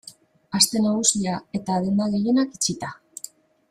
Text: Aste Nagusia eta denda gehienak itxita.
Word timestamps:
Aste 0.59 0.81
Nagusia 0.85 1.37
eta 1.61 1.79
denda 1.87 2.11
gehienak 2.17 2.61
itxita. 2.61 2.95